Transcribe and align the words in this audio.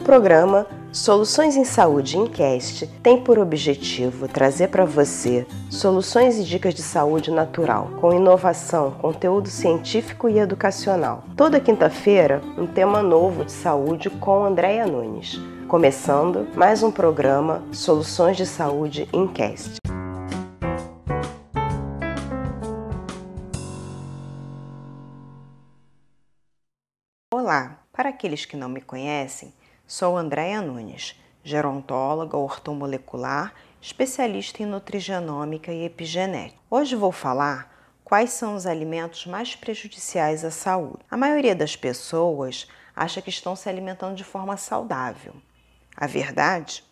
programa 0.00 0.66
Soluções 0.92 1.54
em 1.54 1.64
Saúde 1.64 2.18
Incast 2.18 2.86
tem 3.00 3.22
por 3.22 3.38
objetivo 3.38 4.26
trazer 4.26 4.68
para 4.68 4.84
você 4.84 5.46
soluções 5.70 6.36
e 6.36 6.42
dicas 6.42 6.74
de 6.74 6.82
saúde 6.82 7.30
natural, 7.30 7.92
com 8.00 8.12
inovação, 8.12 8.90
conteúdo 8.92 9.48
científico 9.48 10.28
e 10.28 10.38
educacional. 10.38 11.22
Toda 11.36 11.60
quinta-feira, 11.60 12.42
um 12.58 12.66
tema 12.66 13.02
novo 13.02 13.44
de 13.44 13.52
saúde 13.52 14.10
com 14.10 14.44
Andréia 14.44 14.84
Nunes. 14.84 15.38
Começando 15.68 16.48
mais 16.56 16.82
um 16.82 16.90
programa 16.90 17.62
Soluções 17.70 18.36
de 18.36 18.46
Saúde 18.46 19.08
Incast. 19.12 19.76
Olá, 27.32 27.78
para 27.92 28.08
aqueles 28.08 28.44
que 28.44 28.56
não 28.56 28.68
me 28.68 28.80
conhecem, 28.80 29.52
Sou 29.90 30.16
Andréia 30.16 30.62
Nunes, 30.62 31.20
gerontóloga 31.42 32.36
ortomolecular, 32.36 33.52
especialista 33.82 34.62
em 34.62 34.66
nutrigenômica 34.66 35.72
e 35.72 35.84
epigenética. 35.84 36.60
Hoje 36.70 36.94
vou 36.94 37.10
falar 37.10 37.74
quais 38.04 38.30
são 38.30 38.54
os 38.54 38.66
alimentos 38.66 39.26
mais 39.26 39.56
prejudiciais 39.56 40.44
à 40.44 40.50
saúde. 40.52 41.04
A 41.10 41.16
maioria 41.16 41.56
das 41.56 41.74
pessoas 41.74 42.68
acha 42.94 43.20
que 43.20 43.30
estão 43.30 43.56
se 43.56 43.68
alimentando 43.68 44.14
de 44.14 44.22
forma 44.22 44.56
saudável. 44.56 45.34
A 45.96 46.06
verdade? 46.06 46.84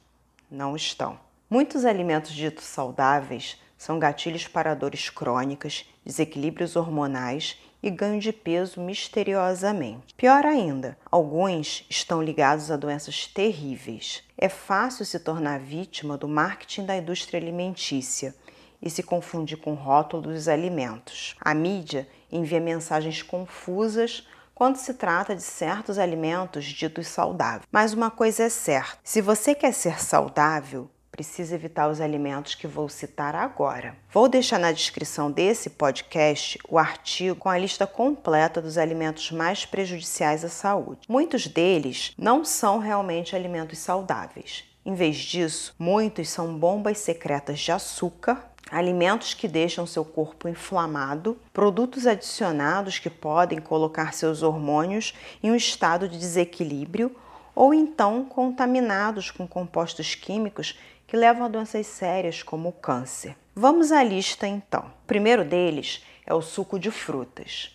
Não 0.50 0.74
estão. 0.74 1.20
Muitos 1.48 1.84
alimentos 1.84 2.32
ditos 2.32 2.64
saudáveis 2.64 3.62
são 3.76 4.00
gatilhos 4.00 4.48
para 4.48 4.74
dores 4.74 5.08
crônicas, 5.08 5.88
desequilíbrios 6.04 6.74
hormonais 6.74 7.60
e 7.82 7.90
ganho 7.90 8.20
de 8.20 8.32
peso 8.32 8.80
misteriosamente. 8.80 10.14
Pior 10.16 10.44
ainda, 10.44 10.96
alguns 11.10 11.84
estão 11.88 12.22
ligados 12.22 12.70
a 12.70 12.76
doenças 12.76 13.26
terríveis. 13.26 14.22
É 14.36 14.48
fácil 14.48 15.04
se 15.04 15.18
tornar 15.18 15.60
vítima 15.60 16.16
do 16.16 16.28
marketing 16.28 16.86
da 16.86 16.96
indústria 16.96 17.40
alimentícia 17.40 18.34
e 18.80 18.88
se 18.88 19.02
confundir 19.02 19.58
com 19.58 19.72
o 19.72 19.76
rótulo 19.76 20.22
dos 20.22 20.48
alimentos. 20.48 21.34
A 21.40 21.54
mídia 21.54 22.08
envia 22.30 22.60
mensagens 22.60 23.22
confusas 23.22 24.26
quando 24.54 24.76
se 24.76 24.94
trata 24.94 25.36
de 25.36 25.42
certos 25.42 25.98
alimentos 25.98 26.64
ditos 26.64 27.06
saudáveis. 27.06 27.66
Mas 27.70 27.92
uma 27.92 28.10
coisa 28.10 28.44
é 28.44 28.48
certa: 28.48 28.98
se 29.04 29.20
você 29.20 29.54
quer 29.54 29.72
ser 29.72 30.00
saudável, 30.00 30.90
precisa 31.18 31.56
evitar 31.56 31.90
os 31.90 32.00
alimentos 32.00 32.54
que 32.54 32.68
vou 32.68 32.88
citar 32.88 33.34
agora. 33.34 33.96
Vou 34.12 34.28
deixar 34.28 34.56
na 34.56 34.70
descrição 34.70 35.32
desse 35.32 35.68
podcast 35.70 36.56
o 36.68 36.78
artigo 36.78 37.34
com 37.34 37.48
a 37.48 37.58
lista 37.58 37.88
completa 37.88 38.62
dos 38.62 38.78
alimentos 38.78 39.32
mais 39.32 39.66
prejudiciais 39.66 40.44
à 40.44 40.48
saúde. 40.48 41.00
Muitos 41.08 41.48
deles 41.48 42.14
não 42.16 42.44
são 42.44 42.78
realmente 42.78 43.34
alimentos 43.34 43.80
saudáveis. 43.80 44.62
Em 44.86 44.94
vez 44.94 45.16
disso, 45.16 45.74
muitos 45.76 46.28
são 46.28 46.54
bombas 46.56 46.98
secretas 46.98 47.58
de 47.58 47.72
açúcar, 47.72 48.52
alimentos 48.70 49.34
que 49.34 49.48
deixam 49.48 49.88
seu 49.88 50.04
corpo 50.04 50.48
inflamado, 50.48 51.36
produtos 51.52 52.06
adicionados 52.06 53.00
que 53.00 53.10
podem 53.10 53.58
colocar 53.58 54.14
seus 54.14 54.44
hormônios 54.44 55.12
em 55.42 55.50
um 55.50 55.56
estado 55.56 56.08
de 56.08 56.16
desequilíbrio 56.16 57.10
ou 57.56 57.74
então 57.74 58.24
contaminados 58.24 59.32
com 59.32 59.44
compostos 59.44 60.14
químicos 60.14 60.78
que 61.08 61.16
levam 61.16 61.46
a 61.46 61.48
doenças 61.48 61.86
sérias 61.86 62.42
como 62.42 62.68
o 62.68 62.72
câncer. 62.72 63.34
Vamos 63.56 63.90
à 63.90 64.04
lista 64.04 64.46
então. 64.46 64.82
O 64.82 65.06
primeiro 65.06 65.42
deles 65.42 66.04
é 66.24 66.34
o 66.34 66.42
suco 66.42 66.78
de 66.78 66.90
frutas. 66.90 67.74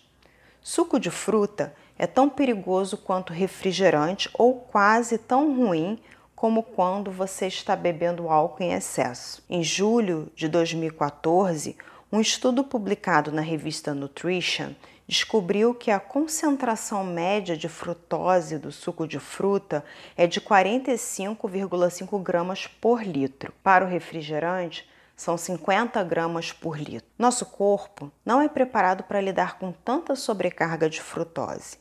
Suco 0.62 1.00
de 1.00 1.10
fruta 1.10 1.74
é 1.98 2.06
tão 2.06 2.30
perigoso 2.30 2.96
quanto 2.96 3.32
refrigerante 3.32 4.30
ou 4.32 4.54
quase 4.54 5.18
tão 5.18 5.54
ruim 5.54 5.98
como 6.34 6.62
quando 6.62 7.10
você 7.10 7.48
está 7.48 7.74
bebendo 7.74 8.28
álcool 8.28 8.62
em 8.62 8.72
excesso. 8.72 9.42
Em 9.50 9.64
julho 9.64 10.30
de 10.36 10.46
2014, 10.48 11.76
um 12.12 12.20
estudo 12.20 12.62
publicado 12.62 13.32
na 13.32 13.42
revista 13.42 13.92
Nutrition 13.92 14.70
descobriu 15.06 15.74
que 15.74 15.90
a 15.90 16.00
concentração 16.00 17.04
média 17.04 17.56
de 17.56 17.68
frutose 17.68 18.58
do 18.58 18.72
suco 18.72 19.06
de 19.06 19.18
fruta 19.18 19.84
é 20.16 20.26
de 20.26 20.40
45,5 20.40 22.22
gramas 22.22 22.66
por 22.66 23.02
litro. 23.02 23.52
Para 23.62 23.84
o 23.84 23.88
refrigerante, 23.88 24.88
são 25.16 25.36
50 25.36 26.02
gramas 26.02 26.52
por 26.52 26.78
litro. 26.78 27.08
Nosso 27.18 27.46
corpo 27.46 28.10
não 28.24 28.40
é 28.40 28.48
preparado 28.48 29.04
para 29.04 29.20
lidar 29.20 29.58
com 29.58 29.72
tanta 29.72 30.16
sobrecarga 30.16 30.88
de 30.88 31.00
frutose. 31.00 31.78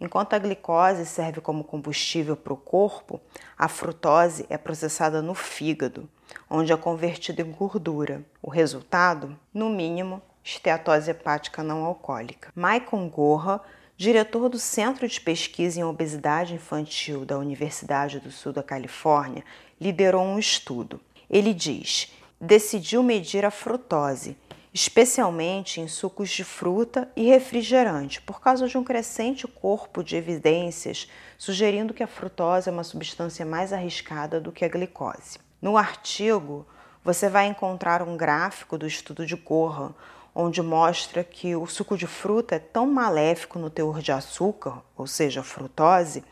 Enquanto 0.00 0.34
a 0.34 0.38
glicose 0.38 1.06
serve 1.06 1.40
como 1.40 1.64
combustível 1.64 2.36
para 2.36 2.52
o 2.52 2.56
corpo, 2.56 3.20
a 3.56 3.68
frutose 3.68 4.44
é 4.50 4.58
processada 4.58 5.22
no 5.22 5.34
fígado, 5.34 6.08
onde 6.50 6.72
é 6.72 6.76
convertida 6.76 7.42
em 7.42 7.50
gordura. 7.50 8.22
O 8.42 8.50
resultado, 8.50 9.38
no 9.52 9.70
mínimo, 9.70 10.20
esteatose 10.44 11.10
hepática 11.10 11.62
não 11.62 11.84
alcoólica. 11.84 12.52
Maicon 12.54 13.08
Gorra, 13.08 13.62
diretor 13.96 14.50
do 14.50 14.58
Centro 14.58 15.08
de 15.08 15.18
Pesquisa 15.18 15.80
em 15.80 15.84
Obesidade 15.84 16.54
Infantil 16.54 17.24
da 17.24 17.38
Universidade 17.38 18.20
do 18.20 18.30
Sul 18.30 18.52
da 18.52 18.62
Califórnia, 18.62 19.42
liderou 19.80 20.22
um 20.22 20.38
estudo. 20.38 21.00
Ele 21.30 21.54
diz: 21.54 22.12
decidiu 22.38 23.02
medir 23.02 23.44
a 23.44 23.50
frutose, 23.50 24.36
especialmente 24.72 25.80
em 25.80 25.88
sucos 25.88 26.30
de 26.30 26.44
fruta 26.44 27.10
e 27.16 27.24
refrigerante, 27.24 28.20
por 28.20 28.40
causa 28.40 28.68
de 28.68 28.76
um 28.76 28.84
crescente 28.84 29.46
corpo 29.46 30.04
de 30.04 30.16
evidências 30.16 31.08
sugerindo 31.38 31.94
que 31.94 32.02
a 32.02 32.06
frutose 32.06 32.68
é 32.68 32.72
uma 32.72 32.84
substância 32.84 33.46
mais 33.46 33.72
arriscada 33.72 34.40
do 34.40 34.52
que 34.52 34.64
a 34.64 34.68
glicose. 34.68 35.38
No 35.60 35.76
artigo, 35.76 36.66
você 37.02 37.28
vai 37.28 37.46
encontrar 37.46 38.02
um 38.02 38.16
gráfico 38.16 38.78
do 38.78 38.86
estudo 38.86 39.26
de 39.26 39.36
Gorham, 39.36 39.94
onde 40.34 40.60
mostra 40.60 41.22
que 41.22 41.54
o 41.54 41.66
suco 41.66 41.96
de 41.96 42.06
fruta 42.06 42.56
é 42.56 42.58
tão 42.58 42.86
maléfico 42.86 43.58
no 43.58 43.70
teor 43.70 44.00
de 44.00 44.10
açúcar, 44.10 44.82
ou 44.96 45.06
seja, 45.06 45.42
frutose, 45.42 46.24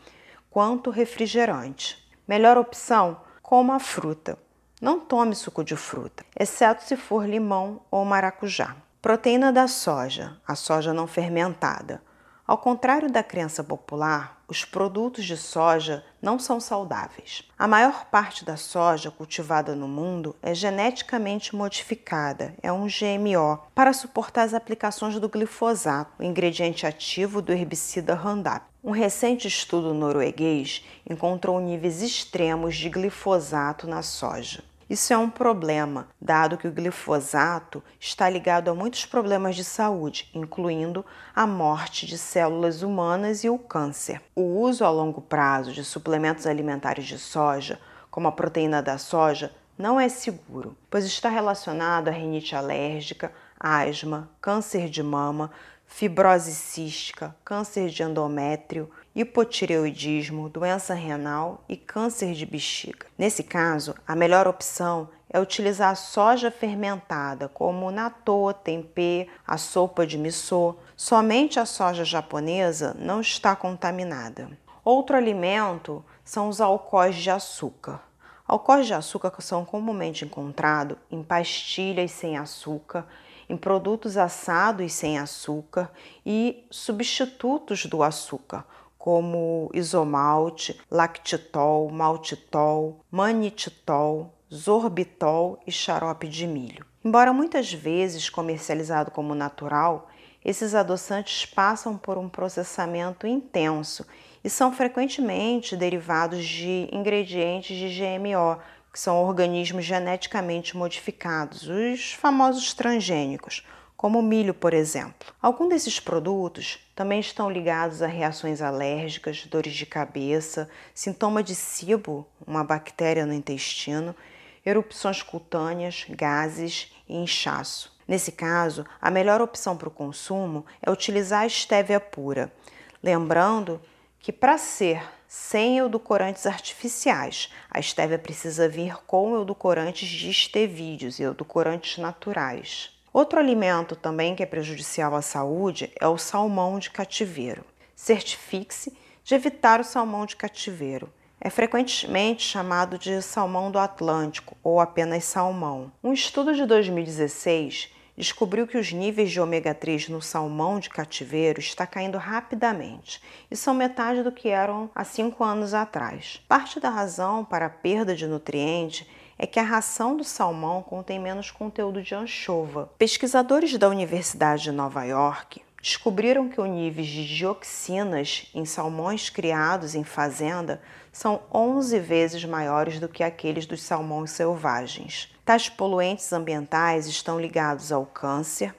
quanto 0.49 0.89
refrigerante. 0.89 2.03
Melhor 2.27 2.57
opção, 2.57 3.21
coma 3.41 3.75
a 3.75 3.79
fruta. 3.79 4.37
Não 4.81 4.99
tome 4.99 5.33
suco 5.33 5.63
de 5.63 5.77
fruta, 5.77 6.25
exceto 6.37 6.83
se 6.83 6.97
for 6.97 7.25
limão 7.27 7.81
ou 7.89 8.03
maracujá. 8.03 8.75
Proteína 9.01 9.51
da 9.51 9.67
soja, 9.67 10.37
a 10.45 10.55
soja 10.55 10.93
não 10.93 11.07
fermentada. 11.07 12.01
Ao 12.45 12.57
contrário 12.57 13.09
da 13.09 13.23
crença 13.23 13.63
popular, 13.63 14.42
os 14.53 14.63
produtos 14.63 15.25
de 15.25 15.35
soja 15.35 16.05
não 16.21 16.37
são 16.37 16.59
saudáveis. 16.59 17.43
A 17.57 17.67
maior 17.67 18.05
parte 18.05 18.45
da 18.45 18.55
soja 18.55 19.09
cultivada 19.09 19.75
no 19.75 19.87
mundo 19.87 20.35
é 20.43 20.53
geneticamente 20.53 21.55
modificada, 21.55 22.53
é 22.61 22.71
um 22.71 22.85
GMO, 22.85 23.57
para 23.73 23.91
suportar 23.93 24.43
as 24.43 24.53
aplicações 24.53 25.19
do 25.19 25.27
glifosato, 25.27 26.11
o 26.19 26.23
ingrediente 26.23 26.85
ativo 26.85 27.41
do 27.41 27.51
herbicida 27.51 28.13
Roundup. 28.13 28.61
Um 28.83 28.91
recente 28.91 29.47
estudo 29.47 29.91
norueguês 29.91 30.85
encontrou 31.09 31.59
níveis 31.59 32.03
extremos 32.03 32.75
de 32.75 32.89
glifosato 32.89 33.87
na 33.87 34.03
soja. 34.03 34.63
Isso 34.89 35.13
é 35.13 35.17
um 35.17 35.29
problema, 35.29 36.07
dado 36.21 36.57
que 36.57 36.67
o 36.67 36.71
glifosato 36.71 37.83
está 37.99 38.29
ligado 38.29 38.69
a 38.69 38.75
muitos 38.75 39.05
problemas 39.05 39.55
de 39.55 39.63
saúde, 39.63 40.29
incluindo 40.33 41.05
a 41.33 41.47
morte 41.47 42.05
de 42.05 42.17
células 42.17 42.83
humanas 42.83 43.43
e 43.43 43.49
o 43.49 43.57
câncer. 43.57 44.21
O 44.35 44.59
uso 44.59 44.83
a 44.83 44.89
longo 44.89 45.21
prazo 45.21 45.71
de 45.71 45.83
suplementos 45.83 46.45
alimentares 46.45 47.05
de 47.05 47.17
soja, 47.17 47.79
como 48.11 48.27
a 48.27 48.31
proteína 48.31 48.81
da 48.81 48.97
soja, 48.97 49.51
não 49.77 49.99
é 49.99 50.07
seguro, 50.07 50.77
pois 50.89 51.05
está 51.05 51.29
relacionado 51.29 52.09
a 52.09 52.11
rinite 52.11 52.55
alérgica, 52.55 53.31
asma, 53.59 54.29
câncer 54.39 54.89
de 54.89 55.01
mama, 55.01 55.49
fibrose 55.95 56.55
cística, 56.55 57.35
câncer 57.45 57.87
de 57.87 58.01
endométrio, 58.01 58.89
hipotireoidismo, 59.13 60.49
doença 60.49 60.95
renal 60.95 61.63
e 61.69 61.77
câncer 61.77 62.33
de 62.33 62.47
bexiga. 62.47 63.05
Nesse 63.15 63.43
caso, 63.43 63.93
a 64.07 64.15
melhor 64.15 64.47
opção 64.47 65.07
é 65.29 65.39
utilizar 65.39 65.95
soja 65.95 66.49
fermentada, 66.49 67.47
como 67.47 67.91
natô, 67.91 68.51
tempê, 68.51 69.27
a 69.45 69.55
sopa 69.55 70.05
de 70.05 70.17
miso. 70.17 70.75
Somente 70.97 71.59
a 71.59 71.65
soja 71.65 72.03
japonesa 72.03 72.95
não 72.97 73.21
está 73.21 73.55
contaminada. 73.55 74.49
Outro 74.83 75.15
alimento 75.15 76.03
são 76.25 76.49
os 76.49 76.59
alcoóis 76.59 77.15
de 77.15 77.29
açúcar. 77.29 78.01
Alcoóis 78.47 78.87
de 78.87 78.95
açúcar 78.95 79.31
são 79.41 79.63
comumente 79.63 80.25
encontrados 80.25 80.97
em 81.11 81.21
pastilhas 81.21 82.09
sem 82.11 82.35
açúcar 82.35 83.05
em 83.49 83.57
produtos 83.57 84.17
assados 84.17 84.93
sem 84.93 85.17
açúcar 85.17 85.91
e 86.25 86.65
substitutos 86.69 87.85
do 87.85 88.03
açúcar, 88.03 88.65
como 88.97 89.69
isomalte, 89.73 90.79
lactitol, 90.89 91.89
maltitol, 91.89 93.01
manititol, 93.11 94.33
sorbitol 94.49 95.59
e 95.67 95.71
xarope 95.71 96.27
de 96.27 96.47
milho. 96.47 96.85
Embora 97.03 97.33
muitas 97.33 97.73
vezes 97.73 98.29
comercializado 98.29 99.11
como 99.11 99.35
natural, 99.35 100.09
esses 100.45 100.73
adoçantes 100.75 101.45
passam 101.45 101.97
por 101.97 102.17
um 102.17 102.29
processamento 102.29 103.27
intenso 103.27 104.05
e 104.43 104.49
são 104.49 104.71
frequentemente 104.73 105.75
derivados 105.75 106.45
de 106.45 106.89
ingredientes 106.91 107.75
de 107.75 107.89
GMO, 107.89 108.59
que 108.93 108.99
são 108.99 109.25
organismos 109.25 109.83
geneticamente 109.83 110.77
modificados, 110.77 111.67
os 111.67 112.13
famosos 112.13 112.75
transgênicos, 112.75 113.65
como 113.97 114.19
o 114.19 114.23
milho, 114.23 114.53
por 114.53 114.71
exemplo. 114.71 115.33
Alguns 115.41 115.69
desses 115.69 115.99
produtos 115.99 116.79
também 116.95 117.19
estão 117.19 117.49
ligados 117.49 118.03
a 118.03 118.07
reações 118.07 118.61
alérgicas, 118.61 119.47
dores 119.47 119.73
de 119.73 119.87
cabeça, 119.87 120.69
sintoma 120.93 121.41
de 121.41 121.55
SIBO, 121.55 122.27
uma 122.45 122.63
bactéria 122.63 123.25
no 123.25 123.33
intestino, 123.33 124.15
erupções 124.63 125.23
cutâneas, 125.23 126.05
gases 126.09 126.93
e 127.09 127.15
inchaço. 127.15 127.97
Nesse 128.07 128.31
caso, 128.31 128.85
a 129.01 129.09
melhor 129.09 129.41
opção 129.41 129.75
para 129.75 129.87
o 129.87 129.91
consumo 129.91 130.65
é 130.81 130.91
utilizar 130.91 131.41
a 131.41 131.47
estévia 131.47 131.99
pura, 131.99 132.53
lembrando 133.01 133.81
que 134.19 134.31
para 134.31 134.57
ser 134.57 135.01
sem 135.35 135.79
edulcorantes 135.79 136.45
artificiais, 136.45 137.51
a 137.67 137.79
estévia 137.79 138.19
precisa 138.19 138.69
vir 138.69 138.97
com 139.07 139.41
edulcorantes 139.41 140.07
de 140.07 140.29
estevídeos 140.29 141.17
e 141.17 141.23
edulcorantes 141.23 141.97
naturais. 141.97 142.91
Outro 143.11 143.39
alimento 143.39 143.95
também 143.95 144.35
que 144.35 144.43
é 144.43 144.45
prejudicial 144.45 145.15
à 145.15 145.23
saúde 145.23 145.91
é 145.99 146.07
o 146.07 146.19
salmão 146.19 146.77
de 146.77 146.91
cativeiro. 146.91 147.65
Certifique-se 147.95 148.95
de 149.23 149.33
evitar 149.33 149.79
o 149.79 149.83
salmão 149.83 150.27
de 150.27 150.35
cativeiro. 150.35 151.11
É 151.41 151.49
frequentemente 151.49 152.43
chamado 152.43 152.99
de 152.99 153.19
salmão 153.23 153.71
do 153.71 153.79
Atlântico 153.79 154.55
ou 154.63 154.79
apenas 154.79 155.23
salmão. 155.23 155.91
Um 156.03 156.13
estudo 156.13 156.53
de 156.53 156.63
2016 156.63 157.89
descobriu 158.17 158.67
que 158.67 158.77
os 158.77 158.91
níveis 158.91 159.31
de 159.31 159.39
ômega 159.41 159.73
3 159.73 160.09
no 160.09 160.21
salmão 160.21 160.79
de 160.79 160.89
cativeiro 160.89 161.59
está 161.59 161.87
caindo 161.87 162.17
rapidamente 162.17 163.21
e 163.49 163.55
são 163.55 163.73
metade 163.73 164.21
do 164.21 164.31
que 164.31 164.49
eram 164.49 164.89
há 164.93 165.03
cinco 165.03 165.43
anos 165.43 165.73
atrás. 165.73 166.41
Parte 166.47 166.79
da 166.79 166.89
razão 166.89 167.43
para 167.43 167.65
a 167.65 167.69
perda 167.69 168.15
de 168.15 168.27
nutrientes 168.27 169.07
é 169.37 169.47
que 169.47 169.59
a 169.59 169.63
ração 169.63 170.15
do 170.15 170.23
salmão 170.23 170.81
contém 170.83 171.19
menos 171.19 171.49
conteúdo 171.49 172.01
de 172.01 172.13
anchova. 172.13 172.91
Pesquisadores 172.97 173.77
da 173.77 173.89
Universidade 173.89 174.63
de 174.63 174.71
Nova 174.71 175.03
York 175.03 175.61
descobriram 175.81 176.47
que 176.47 176.61
os 176.61 176.69
níveis 176.69 177.07
de 177.07 177.27
dioxinas 177.27 178.49
em 178.55 178.63
salmões 178.63 179.29
criados 179.29 179.95
em 179.95 180.03
fazenda 180.03 180.81
são 181.11 181.41
11 181.53 181.99
vezes 181.99 182.45
maiores 182.45 182.99
do 182.99 183.09
que 183.09 183.21
aqueles 183.21 183.65
dos 183.65 183.83
salmões 183.83 184.31
selvagens. 184.31 185.32
Tais 185.45 185.67
poluentes 185.67 186.31
ambientais 186.31 187.05
estão 187.05 187.37
ligados 187.37 187.91
ao 187.91 188.05
câncer, 188.05 188.73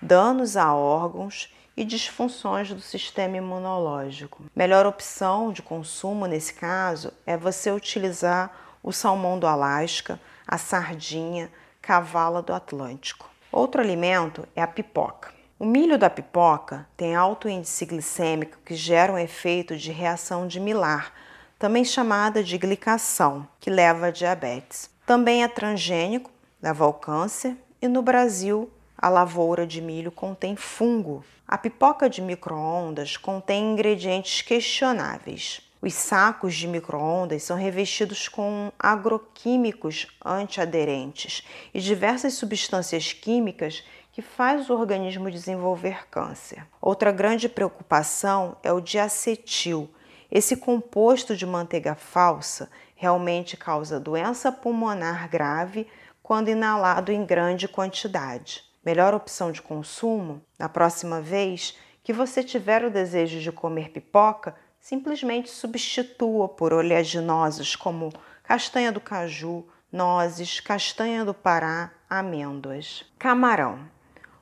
danos 0.00 0.58
a 0.58 0.74
órgãos 0.74 1.50
e 1.74 1.84
disfunções 1.84 2.68
do 2.68 2.82
sistema 2.82 3.38
imunológico. 3.38 4.44
Melhor 4.54 4.84
opção 4.84 5.50
de 5.50 5.62
consumo 5.62 6.26
nesse 6.26 6.52
caso 6.52 7.14
é 7.24 7.34
você 7.34 7.72
utilizar 7.72 8.52
o 8.82 8.92
salmão 8.92 9.38
do 9.38 9.46
Alasca, 9.46 10.20
a 10.46 10.58
sardinha, 10.58 11.50
cavala 11.80 12.42
do 12.42 12.52
Atlântico. 12.52 13.30
Outro 13.50 13.80
alimento 13.80 14.46
é 14.54 14.60
a 14.60 14.66
pipoca. 14.66 15.32
O 15.58 15.64
milho 15.64 15.96
da 15.96 16.10
pipoca 16.10 16.86
tem 16.94 17.14
alto 17.14 17.48
índice 17.48 17.86
glicêmico 17.86 18.58
que 18.66 18.74
gera 18.74 19.14
um 19.14 19.18
efeito 19.18 19.78
de 19.78 19.90
reação 19.90 20.46
de 20.46 20.60
Millar, 20.60 21.10
também 21.58 21.86
chamada 21.86 22.44
de 22.44 22.58
glicação, 22.58 23.48
que 23.58 23.70
leva 23.70 24.08
a 24.08 24.10
diabetes. 24.10 24.91
Também 25.04 25.42
é 25.42 25.48
transgênico, 25.48 26.30
leva 26.62 26.84
ao 26.84 26.94
câncer 26.94 27.56
e 27.80 27.88
no 27.88 28.02
Brasil 28.02 28.70
a 28.96 29.08
lavoura 29.08 29.66
de 29.66 29.80
milho 29.80 30.12
contém 30.12 30.54
fungo. 30.54 31.24
A 31.46 31.58
pipoca 31.58 32.08
de 32.08 32.22
microondas 32.22 33.16
contém 33.16 33.72
ingredientes 33.72 34.42
questionáveis. 34.42 35.60
Os 35.82 35.94
sacos 35.94 36.54
de 36.54 36.68
microondas 36.68 37.42
são 37.42 37.56
revestidos 37.56 38.28
com 38.28 38.70
agroquímicos 38.78 40.06
antiaderentes 40.24 41.42
e 41.74 41.80
diversas 41.80 42.34
substâncias 42.34 43.12
químicas 43.12 43.82
que 44.12 44.22
faz 44.22 44.70
o 44.70 44.74
organismo 44.74 45.28
desenvolver 45.28 46.06
câncer. 46.08 46.64
Outra 46.80 47.10
grande 47.10 47.48
preocupação 47.48 48.56
é 48.62 48.72
o 48.72 48.80
diacetil. 48.80 49.90
Esse 50.30 50.56
composto 50.56 51.34
de 51.36 51.44
manteiga 51.44 51.96
falsa 51.96 52.70
realmente 53.02 53.56
causa 53.56 53.98
doença 53.98 54.52
pulmonar 54.52 55.28
grave 55.28 55.88
quando 56.22 56.50
inalado 56.50 57.10
em 57.10 57.26
grande 57.26 57.66
quantidade. 57.66 58.62
Melhor 58.84 59.12
opção 59.12 59.50
de 59.50 59.60
consumo, 59.60 60.40
na 60.56 60.68
próxima 60.68 61.20
vez 61.20 61.76
que 62.04 62.12
você 62.12 62.44
tiver 62.44 62.84
o 62.84 62.92
desejo 62.92 63.40
de 63.40 63.50
comer 63.50 63.90
pipoca, 63.90 64.54
simplesmente 64.78 65.50
substitua 65.50 66.48
por 66.48 66.72
oleaginosos 66.72 67.74
como 67.74 68.12
castanha 68.44 68.92
do 68.92 69.00
caju, 69.00 69.66
nozes, 69.90 70.60
castanha 70.60 71.24
do 71.24 71.34
Pará, 71.34 71.90
amêndoas. 72.08 73.04
Camarão. 73.18 73.80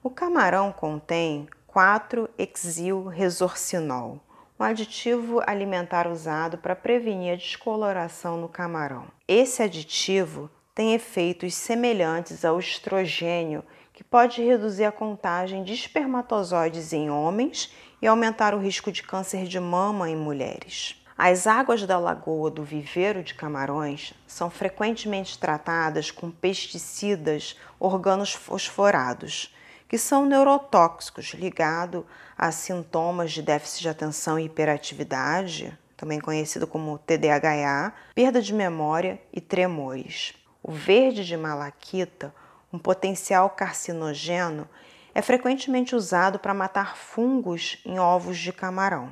O 0.02 0.10
camarão 0.10 0.70
contém 0.70 1.48
4-exil-resorcinol, 1.66 4.20
um 4.60 4.64
aditivo 4.64 5.40
alimentar 5.46 6.06
usado 6.06 6.58
para 6.58 6.76
prevenir 6.76 7.32
a 7.32 7.36
descoloração 7.36 8.36
no 8.36 8.46
camarão. 8.46 9.06
Esse 9.26 9.62
aditivo 9.62 10.50
tem 10.74 10.92
efeitos 10.92 11.54
semelhantes 11.54 12.44
ao 12.44 12.58
estrogênio, 12.58 13.64
que 13.94 14.04
pode 14.04 14.42
reduzir 14.42 14.84
a 14.84 14.92
contagem 14.92 15.64
de 15.64 15.72
espermatozoides 15.72 16.92
em 16.92 17.08
homens 17.08 17.72
e 18.02 18.06
aumentar 18.06 18.54
o 18.54 18.58
risco 18.58 18.92
de 18.92 19.02
câncer 19.02 19.44
de 19.44 19.58
mama 19.58 20.10
em 20.10 20.16
mulheres. 20.16 21.02
As 21.16 21.46
águas 21.46 21.86
da 21.86 21.98
lagoa 21.98 22.50
do 22.50 22.62
viveiro 22.62 23.22
de 23.22 23.34
camarões 23.34 24.12
são 24.26 24.50
frequentemente 24.50 25.38
tratadas 25.38 26.10
com 26.10 26.30
pesticidas 26.30 27.56
organofosforados 27.78 29.54
que 29.90 29.98
são 29.98 30.24
neurotóxicos 30.24 31.34
ligados 31.34 32.04
a 32.38 32.52
sintomas 32.52 33.32
de 33.32 33.42
déficit 33.42 33.82
de 33.82 33.88
atenção 33.88 34.38
e 34.38 34.44
hiperatividade, 34.44 35.76
também 35.96 36.20
conhecido 36.20 36.64
como 36.64 36.96
TDAH, 36.96 37.92
perda 38.14 38.40
de 38.40 38.54
memória 38.54 39.20
e 39.32 39.40
tremores. 39.40 40.32
O 40.62 40.70
verde 40.70 41.26
de 41.26 41.36
malaquita, 41.36 42.32
um 42.72 42.78
potencial 42.78 43.50
carcinogeno, 43.50 44.68
é 45.12 45.20
frequentemente 45.20 45.96
usado 45.96 46.38
para 46.38 46.54
matar 46.54 46.96
fungos 46.96 47.82
em 47.84 47.98
ovos 47.98 48.38
de 48.38 48.52
camarão. 48.52 49.10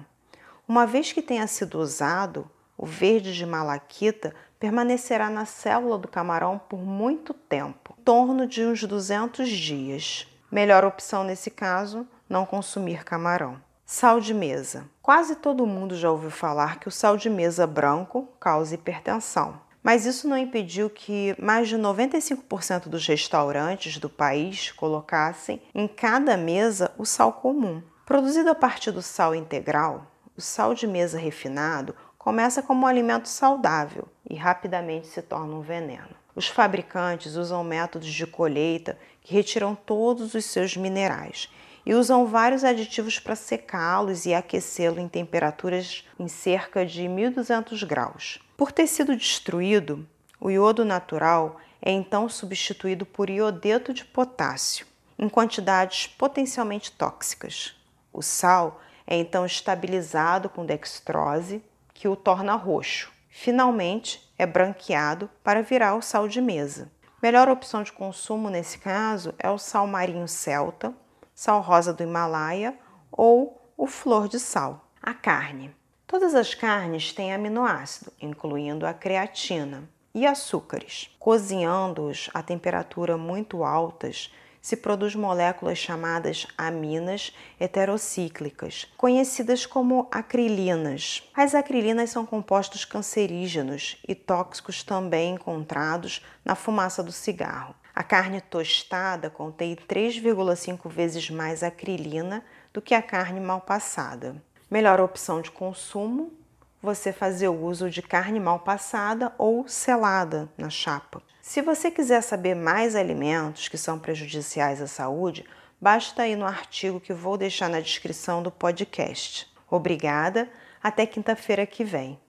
Uma 0.68 0.86
vez 0.86 1.10
que 1.10 1.20
tenha 1.20 1.48
sido 1.48 1.80
usado, 1.80 2.48
o 2.76 2.86
verde 2.86 3.34
de 3.34 3.44
malaquita 3.44 4.32
permanecerá 4.60 5.28
na 5.28 5.44
célula 5.44 5.98
do 5.98 6.06
camarão 6.06 6.56
por 6.56 6.78
muito 6.78 7.34
tempo, 7.34 7.96
em 7.98 8.02
torno 8.04 8.46
de 8.46 8.64
uns 8.64 8.84
200 8.84 9.48
dias. 9.48 10.37
Melhor 10.50 10.84
opção 10.84 11.24
nesse 11.24 11.50
caso, 11.50 12.06
não 12.28 12.46
consumir 12.46 13.04
camarão. 13.04 13.60
Sal 13.84 14.20
de 14.20 14.34
mesa. 14.34 14.84
Quase 15.02 15.36
todo 15.36 15.66
mundo 15.66 15.96
já 15.96 16.10
ouviu 16.10 16.30
falar 16.30 16.78
que 16.78 16.88
o 16.88 16.90
sal 16.90 17.16
de 17.16 17.30
mesa 17.30 17.66
branco 17.66 18.28
causa 18.38 18.74
hipertensão. 18.74 19.60
Mas 19.82 20.04
isso 20.04 20.28
não 20.28 20.36
impediu 20.36 20.90
que 20.90 21.34
mais 21.38 21.68
de 21.68 21.76
95% 21.76 22.88
dos 22.88 23.06
restaurantes 23.06 23.98
do 23.98 24.10
país 24.10 24.70
colocassem 24.72 25.62
em 25.74 25.88
cada 25.88 26.36
mesa 26.36 26.92
o 26.98 27.06
sal 27.06 27.32
comum. 27.32 27.82
Produzido 28.04 28.50
a 28.50 28.54
partir 28.54 28.90
do 28.90 29.02
sal 29.02 29.34
integral, 29.34 30.06
o 30.36 30.40
sal 30.40 30.74
de 30.74 30.86
mesa 30.86 31.18
refinado 31.18 31.94
começa 32.16 32.62
como 32.62 32.84
um 32.84 32.86
alimento 32.86 33.28
saudável 33.28 34.06
e 34.28 34.34
rapidamente 34.34 35.06
se 35.06 35.22
torna 35.22 35.54
um 35.54 35.60
veneno. 35.60 36.16
Os 36.34 36.46
fabricantes 36.46 37.34
usam 37.34 37.64
métodos 37.64 38.12
de 38.12 38.26
colheita 38.26 38.98
que 39.28 39.34
retiram 39.34 39.74
todos 39.74 40.32
os 40.32 40.46
seus 40.46 40.74
minerais 40.74 41.50
e 41.84 41.94
usam 41.94 42.26
vários 42.26 42.64
aditivos 42.64 43.18
para 43.18 43.36
secá-los 43.36 44.24
e 44.24 44.32
aquecê-los 44.32 44.98
em 44.98 45.06
temperaturas 45.06 46.02
em 46.18 46.26
cerca 46.28 46.86
de 46.86 47.06
1200 47.06 47.82
graus. 47.82 48.38
Por 48.56 48.72
ter 48.72 48.86
sido 48.86 49.14
destruído, 49.14 50.08
o 50.40 50.50
iodo 50.50 50.82
natural 50.82 51.60
é 51.82 51.90
então 51.90 52.26
substituído 52.26 53.04
por 53.04 53.28
iodeto 53.28 53.92
de 53.92 54.02
potássio, 54.02 54.86
em 55.18 55.28
quantidades 55.28 56.06
potencialmente 56.06 56.90
tóxicas. 56.92 57.76
O 58.10 58.22
sal 58.22 58.80
é 59.06 59.14
então 59.14 59.44
estabilizado 59.44 60.48
com 60.48 60.64
dextrose, 60.64 61.62
que 61.92 62.08
o 62.08 62.16
torna 62.16 62.54
roxo. 62.54 63.12
Finalmente, 63.28 64.26
é 64.38 64.46
branqueado 64.46 65.28
para 65.44 65.62
virar 65.62 65.96
o 65.96 66.00
sal 66.00 66.26
de 66.26 66.40
mesa. 66.40 66.90
Melhor 67.20 67.48
opção 67.48 67.82
de 67.82 67.92
consumo 67.92 68.48
nesse 68.48 68.78
caso 68.78 69.34
é 69.38 69.50
o 69.50 69.58
sal 69.58 69.86
marinho 69.86 70.28
celta, 70.28 70.94
sal 71.34 71.60
rosa 71.60 71.92
do 71.92 72.02
Himalaia 72.02 72.78
ou 73.10 73.60
o 73.76 73.86
flor 73.86 74.28
de 74.28 74.38
sal. 74.38 74.88
A 75.02 75.12
carne. 75.12 75.74
Todas 76.06 76.34
as 76.34 76.54
carnes 76.54 77.12
têm 77.12 77.34
aminoácido, 77.34 78.12
incluindo 78.20 78.86
a 78.86 78.94
creatina, 78.94 79.88
e 80.14 80.26
açúcares. 80.26 81.14
Cozinhando-os 81.18 82.30
a 82.34 82.42
temperatura 82.42 83.16
muito 83.16 83.64
altas, 83.64 84.32
se 84.60 84.76
produz 84.76 85.14
moléculas 85.14 85.78
chamadas 85.78 86.46
aminas 86.56 87.32
heterocíclicas, 87.58 88.86
conhecidas 88.96 89.66
como 89.66 90.08
acrilinas. 90.10 91.22
As 91.34 91.54
acrilinas 91.54 92.10
são 92.10 92.26
compostos 92.26 92.84
cancerígenos 92.84 93.96
e 94.06 94.14
tóxicos 94.14 94.82
também 94.82 95.34
encontrados 95.34 96.24
na 96.44 96.54
fumaça 96.54 97.02
do 97.02 97.12
cigarro. 97.12 97.74
A 97.94 98.02
carne 98.02 98.40
tostada 98.40 99.28
contém 99.28 99.74
3,5 99.74 100.88
vezes 100.88 101.30
mais 101.30 101.62
acrilina 101.62 102.44
do 102.72 102.80
que 102.80 102.94
a 102.94 103.02
carne 103.02 103.40
mal 103.40 103.60
passada. 103.60 104.40
Melhor 104.70 105.00
opção 105.00 105.40
de 105.40 105.50
consumo 105.50 106.32
você 106.80 107.12
fazer 107.12 107.48
o 107.48 107.60
uso 107.60 107.90
de 107.90 108.00
carne 108.00 108.38
mal 108.38 108.60
passada 108.60 109.32
ou 109.36 109.66
selada 109.66 110.48
na 110.56 110.70
chapa. 110.70 111.20
Se 111.48 111.62
você 111.62 111.90
quiser 111.90 112.22
saber 112.22 112.54
mais 112.54 112.94
alimentos 112.94 113.68
que 113.68 113.78
são 113.78 113.98
prejudiciais 113.98 114.82
à 114.82 114.86
saúde, 114.86 115.46
basta 115.80 116.28
ir 116.28 116.36
no 116.36 116.44
artigo 116.44 117.00
que 117.00 117.14
vou 117.14 117.38
deixar 117.38 117.70
na 117.70 117.80
descrição 117.80 118.42
do 118.42 118.50
podcast. 118.50 119.50
Obrigada, 119.70 120.46
até 120.82 121.06
quinta-feira 121.06 121.64
que 121.64 121.84
vem. 121.84 122.20